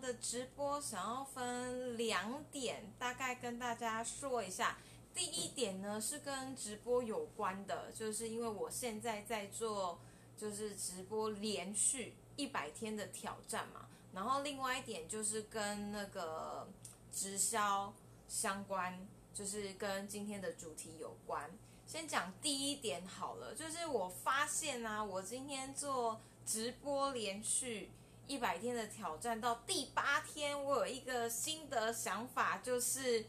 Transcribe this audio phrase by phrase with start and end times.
[0.00, 4.78] 的直播想要分两点，大概跟大家说一下。
[5.12, 10.00] 第一点呢是跟直播有关的，就是因为我现在在做
[10.36, 13.88] 就是直播连续一百天的挑战嘛。
[14.12, 16.68] 然后另外一点就是跟那个
[17.12, 17.92] 直销
[18.28, 21.50] 相关，就是跟今天的主题有关。
[21.86, 27.90] 先讲第一点好了，就是我发现啊，我今天做直播连续
[28.30, 33.26] 一百天的挑战到第八天，我有一个新的想法，就是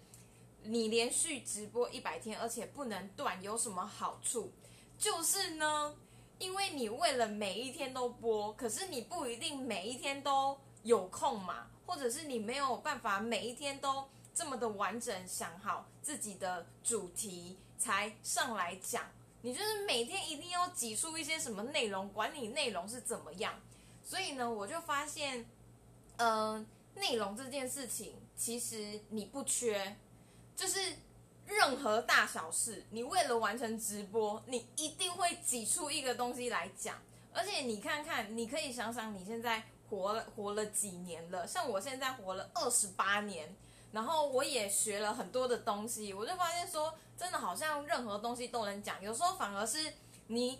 [0.61, 4.51] 你连续直播一百天，而且不能断，有什么好处？
[4.99, 5.95] 就是呢，
[6.37, 17.57] 因为你为了每一天都播，可是你不一定每一天都有空嘛，或者是你没有办法每一天都这么的完整想好自己的主题。
[17.75, 19.03] 才上来讲，
[19.41, 23.59] 你就是每天一定要挤出一些什么内容，管你内容是怎么样。
[24.11, 25.45] 所以呢，我就发现，
[26.17, 29.95] 嗯，内容这件事情其实你不缺，
[30.53, 30.97] 就是
[31.45, 36.97] 任何大小事，你为了完成直播，你一定会挤出一个东西来讲。
[37.31, 43.55] 而且你看看，你可以想想你现在活了活了几年了，像我现在活了二十八年。
[43.93, 49.93] 然后我也学了很多的东西，我就发现说，真的好像任何东西都能讲，有时候反而是
[50.27, 50.59] 你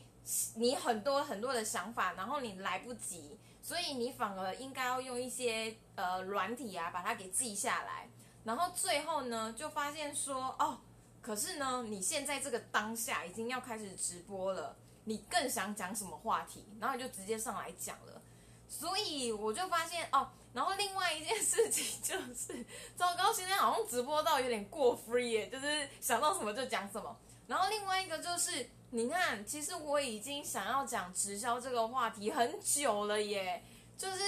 [0.55, 8.09] 你很多很多的想法，然后你来不及，所以你反而应该要用一些呃软体啊，把它给记下来。
[8.43, 10.79] 然后最后呢，就发现说，哦，
[11.21, 18.21] 可是呢，你现在这个当下已经要开始直播了，你更想讲什么话题，然后你就直接上来讲了。
[18.67, 20.29] 所以我就发现哦。
[20.53, 22.65] 然后另外一件事情就是，
[22.97, 27.17] 糟糕，现在好像直播到有点过 free 耶，就是想到什么就讲什么。
[27.47, 33.63] 然后另外一个就是，你看，其实我已经想要讲直销这个话题很久了耶，
[33.97, 34.21] 就是，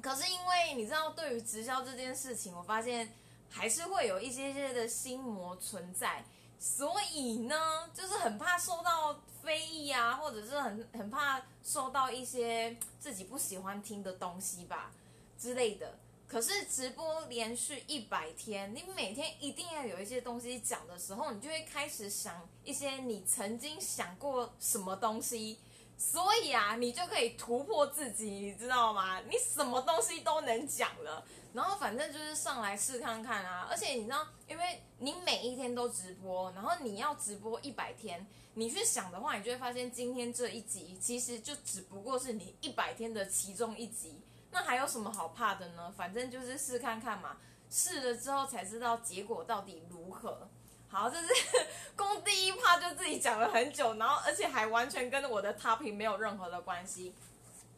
[0.00, 3.12] 可是因为你知道，对于直销这件事情，我发现
[3.50, 6.24] 还是会有一些些的心魔存在，
[6.58, 14.90] 所以呢，就是很怕受到非议啊，或者是很很怕受到一些自己不喜欢听的东西吧。
[15.38, 25.56] 之类的，可是直播连续一百天，你每天一定要有一些东西讲的时候，你就会开始想一些你曾经想过什么东西，
[25.96, 29.20] 所以啊，你就可以突破自己，你知道吗？
[29.20, 33.68] 你什么东西都能讲了，然后反正就是上来试看看啊。
[33.70, 44.20] 而且你知道，因为你每一天都直播，然后你要直播一百天，你去想的话，你就会发现今天这一集其实就只不过是你一百天的其中一集。
[44.56, 45.92] 那还有什么好怕的呢？
[45.94, 47.36] 反正就是试看看嘛，
[47.68, 50.48] 试了之后才知道结果到底如何。
[50.88, 51.28] 好，这是
[51.94, 57.14] 攻第一怕就自己讲了很久，然后而且还完全跟我的他评没有任何的关系。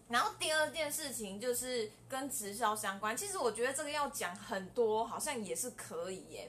[0.09, 6.49] 然后第二件事情就是跟直销相关，其实我觉得这个要讲很多，好像也是可以耶。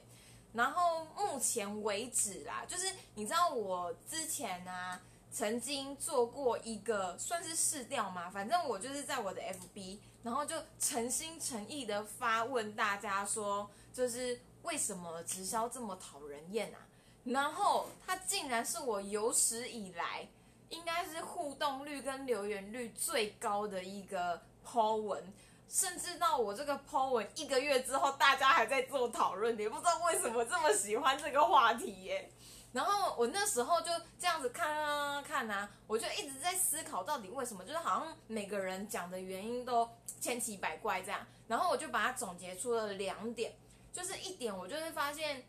[0.52, 2.86] 然后目前为止啦，就是
[3.16, 5.00] 你知道我之前呢。
[5.32, 16.78] 曾经做过一个算是试调嘛，反正我就是在我的 FB，然后就诚心诚意的发问大家说，就是为什么直销这么讨人厌啊？
[17.24, 20.28] 然后它竟然是我有史以来
[20.68, 25.32] 应该是互动率跟留言率最高的一个 po 文，
[25.68, 32.30] 甚至到我这个 po 文一个月之后，大家还在做讨论，也不知道为什么这么喜欢这个话题耶。
[32.72, 39.88] 然后我那时候就这样子看啊看啊，我就一直在思考到底为什么，就是好像每个人讲的原因都
[40.20, 41.26] 千奇百怪这样。
[41.48, 43.54] 然后我就把它总结出了两点，
[43.92, 45.44] 就是一点我就是发现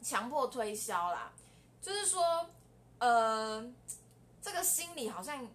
[0.00, 1.32] 强迫推销啦，
[1.80, 2.48] 就是说
[2.98, 3.64] 呃
[4.40, 5.48] 这个心理好像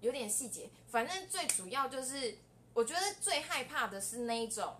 [0.00, 2.36] 有点细节，反正最主要就是
[2.74, 4.76] 我觉得最害怕的是那一种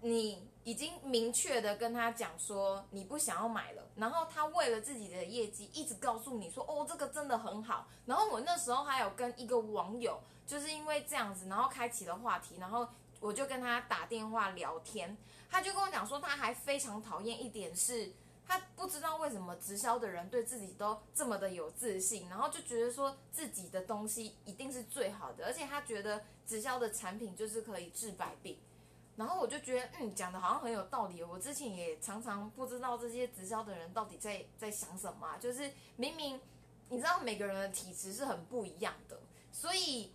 [0.00, 0.48] 你。
[0.64, 12.86] 已经明确的跟他讲说你不想要买了，然后他为了自己的业绩一直告诉你说哦这个真的很好，然后我那时候还有跟一个网友就是因为这样子，然后开启了话题，然后
[13.18, 15.16] 我就跟他打电话聊天，
[15.50, 18.12] 他就跟我讲说他还非常讨厌一点是，
[18.46, 28.58] 他不知道为什么直销的人对自己都这么的有自信，然后就觉得说自己的东西一定是最好的，而且他觉得直销的产品就是可以治百病。
[29.18, 31.20] 然后我就觉得，嗯，讲的好像很有道理。
[31.24, 36.40] 我之前也常常不知道这些直销的人到底在在想什么，就是明明
[36.88, 39.18] 你知道每个人的体质是很不一样的，
[39.50, 40.12] 所以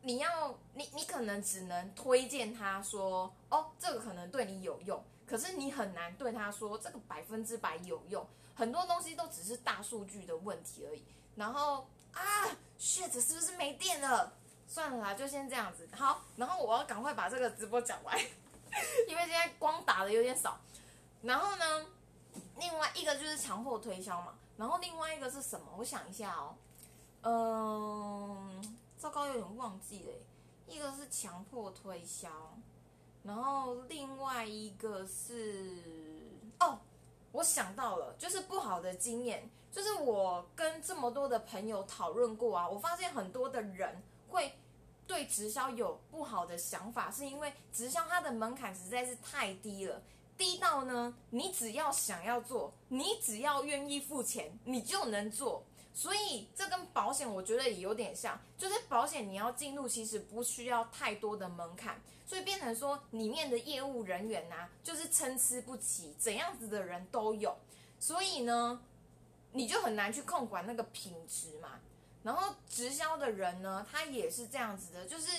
[0.00, 8.26] 你要你你可能只能推荐他说，哦，这个可能对你有用，可是你很难对他说这个百分之百有用。
[8.54, 11.04] 很多东西都只是大数据的问题而已。
[11.34, 12.22] 然后啊
[12.80, 14.32] ，shit，是不是没电了？
[14.66, 15.86] 算了啦，就先这样子。
[15.92, 18.18] 好，然后我要赶快把这个直播讲完，
[19.96, 20.60] 打的有点少。
[21.22, 21.86] 然后呢，
[22.58, 24.34] 另外一个就是强迫推销嘛。
[24.58, 25.66] 然后另外一个是什么？
[25.78, 26.54] 我想一下哦。
[27.22, 30.12] 嗯，糟糕，有点忘记了。
[30.66, 32.28] 一个是强迫推销，
[33.22, 35.82] 然后另外一个是
[36.60, 36.78] 哦，
[37.32, 39.48] 我想到了，就是不好的经验。
[39.72, 44.58] 就是我跟这么多的朋友讨论过啊，我发现很多的人会
[45.06, 50.02] 对直销有不好的想法，是因为直销它的门槛实在是太低了，
[50.36, 55.64] 低到呢，你只要想要做，你只要愿意付钱，你就能做。
[55.94, 67.56] 所以这跟保险我觉得也有点像，就是保险你要进入其实不需要太多的门槛，所以变成说里面的业务人员呐，就是参差不齐，怎样子的人都有，
[67.98, 68.78] 所以呢，
[69.52, 71.80] 你就很难去控管那个品质嘛。
[72.26, 75.30] 然后直销的人呢，他也是这样子的，就是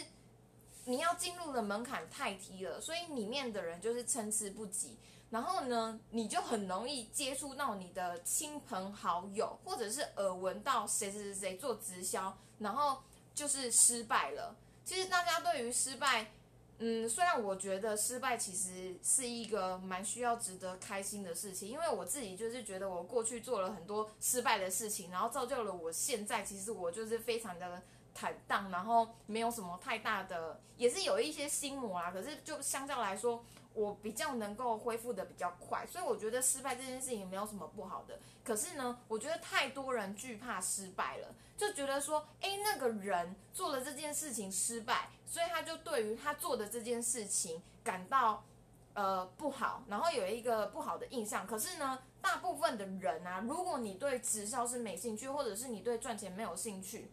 [0.86, 4.98] 你要进入的门槛太低了，所以里面的人就是参差不齐。
[5.30, 13.04] 然后呢，你就很容易接触到你的亲朋好友，或者是耳闻到谁谁谁做直销，然后
[13.36, 14.56] 就是失败了。
[14.86, 16.32] 其实大家对于失败，
[16.80, 27.82] 嗯，虽然我觉得失败其实是一个蛮需要值得开心的事情，因为我自己就是觉得我过去做了很多失败的事情，然后造就了我现在其实我就是非常的
[28.14, 32.12] 坦荡，然后没有什么太大的，也是有一些心魔啦。
[32.12, 33.44] 可是就相较来说。
[33.74, 38.18] 我比较能够恢复的比较快，所以我觉得失败这件事情没有什么不好的。
[38.44, 48.46] 可是呢，我觉得太多人惧怕失败了，就觉得说，哎，那个人做了这件事情失败，所以他就对于他做的这件事情感到
[48.94, 51.46] 呃不好，然后有一个不好的印象。
[51.46, 57.12] 可是呢，大部分的人啊，如果你对直销是没兴趣，或者是你对赚钱没有兴趣。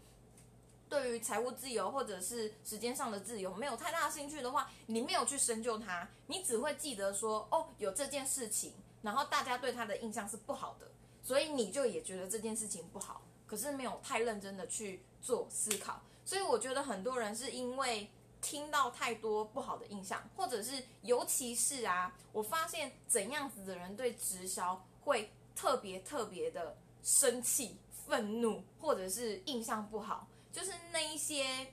[0.89, 10.87] 对于财务自由或者是时间上的自由没有太大兴趣的话，你没有去深究它，你只会记得说哦有这件事情，然后大家对他的印象是不好的，
[11.21, 16.01] 所以你就也觉得这件事情不好，可是没有太认真的去做思考。
[16.25, 18.11] 所以我觉得很多人是因为
[18.41, 27.77] 听到太多不好的印象，或者是尤其是啊，我发现怎样子的人对直销会特别特别的生气、
[28.07, 30.27] 愤怒，或者是印象不好。
[30.53, 31.73] 就是那一些，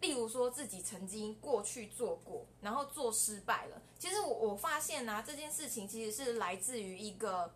[0.00, 3.82] 例如说自己曾经过去做过，然后做失败了。
[3.98, 7.52] 其实我我发现呢，这件事情其实是来自于一个，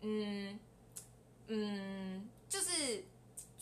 [0.00, 0.58] 嗯
[1.48, 3.04] 嗯，就是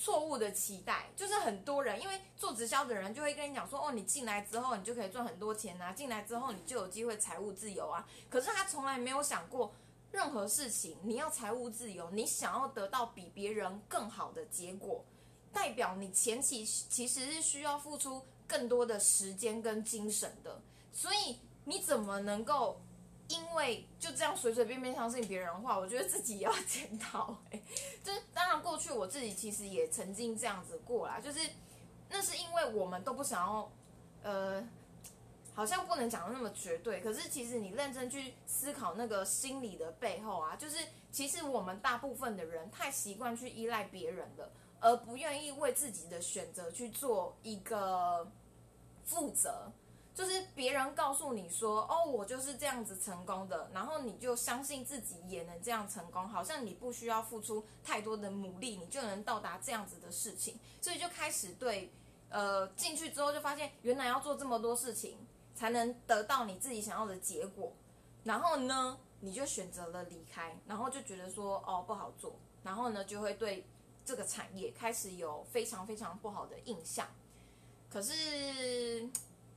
[0.02, 1.10] 错误的期待。
[1.14, 8.04] 就是很多人因为做直销的人就会跟你讲说，哦，你进来之后你就可以赚很多钱啊，进来之后你就有机会财务自由啊。
[8.28, 9.72] 可是他从来没有想过，
[10.10, 15.04] 任何事情你要财务自由，你想要得到比别人更好的结果。
[15.52, 20.60] 代表你前期其实是需要付出更多的时间跟精神的，
[20.93, 22.81] 所以你怎么能够
[23.28, 25.78] 因为就这样随随便便相信别人的话？
[25.78, 27.37] 我觉得自己也要检讨。
[27.50, 27.62] 哎，
[28.02, 31.38] 就是当然过去我自己其实也曾经这样子过啦，就是
[32.10, 33.70] 那是因为我们都不想要，
[34.24, 34.66] 呃，
[35.54, 37.00] 好像不能讲的那么绝对。
[37.00, 40.76] 可是其实你认真去思考那个心理的背后啊，就是
[41.12, 44.50] 其实我们大部分的人太习惯去依赖别人了。
[44.80, 48.28] 而不愿意为自己的选择去做一个
[49.04, 49.70] 负责，
[50.14, 60.59] 就是别人告诉你说：“哦，我就是这样子成功的。”然后你就相信自己也能这样成功，好像你不需要付出太多的努力，你就能到达这样子的事情。
[60.81, 61.92] 所以就开始对，
[62.28, 65.19] 呃，进去之后就发现，原来要做这么多事情
[65.54, 67.73] 才能得到你自己想要的结果。
[68.25, 73.66] 然后呢，你就选择了离开，然后就觉得说：“哦，不好做。”然后呢，就会对。
[74.04, 77.07] 这个产业开始有非常非常不好的印象，
[77.88, 79.09] 可是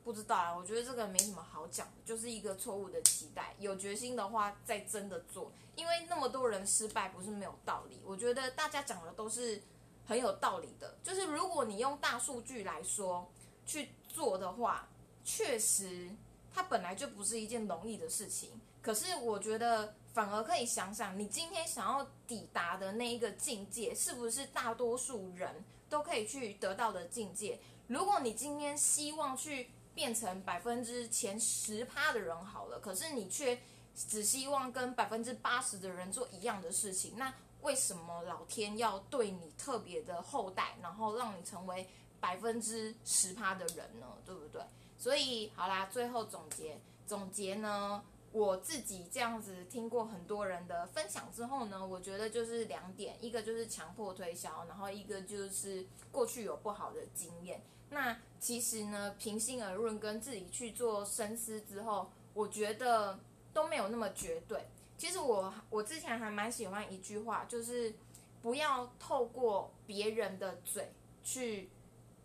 [0.06, 3.56] 不知道啊，我觉得这个没什么好讲的，就是一个错误的期待。
[3.60, 8.00] 有决心的话，再真的做，因为那么多人失败不是没有道理。
[8.06, 9.62] 我觉得大家讲的都是
[10.06, 13.30] 很有道理的，就是如果你用大数据来说
[13.66, 14.88] 去做的话，
[15.24, 16.12] 确实
[16.54, 18.62] 它本来就不是一件容易的事情。
[18.82, 19.96] 可是我觉得。
[20.16, 27.60] 反而可以想想，你今天想要抵达的那一个境界，是不是大多数人都可以去得到的境界？
[27.88, 33.60] 如果你今天希望去变成百分之前十趴的人好了，可是你却
[33.96, 41.88] 只希望跟百分之八十的人做一样的事情，那为什么老天要对你特别的厚待，然后让你成为
[42.20, 44.06] 百分之十趴的人呢？
[44.26, 44.62] 对不对？
[44.98, 48.04] 所以好啦，最后总结总结呢。
[48.36, 57.64] 我自己这样子听过很多人的分享之后呢，我觉得就是两点，一个就是强迫推销，然后一个就是过去有不好的经验。
[57.92, 63.18] 那其实呢，平心而论，跟自己去做深思之后，我觉得
[63.54, 64.66] 都没有那么绝对。
[64.98, 67.96] 其实我我之前还蛮喜欢一句话，就是
[68.42, 70.92] 不要透过别人的嘴
[71.24, 71.70] 去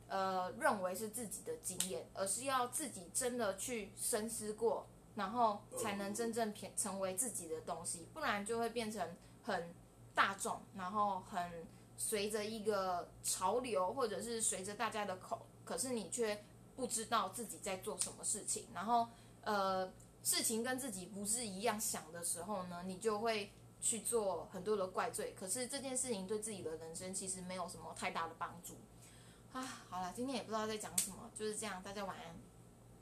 [0.09, 4.89] 呃认为是自己的经验，而是要自己真的去深思过。
[5.21, 9.07] 然后才能真正变成为自己的东西，不然就会变成
[9.43, 9.75] 很
[10.15, 11.67] 大众，然后很
[11.99, 16.43] 随着一个潮流，或者是随着大家的口，可是你却
[16.75, 18.69] 不知道自己在做什么事情。
[18.73, 19.09] 然后
[19.43, 19.93] 呃，
[20.25, 25.35] 事情跟自己不是一样想的时候呢，你就会去做很多的怪罪。
[25.39, 28.73] 可是这件事情对自己的人生其实没有什么太大的帮助。
[29.53, 29.61] 啊，
[29.91, 32.35] 好了，今天也不知道在讲什么，就是这样，大家晚安。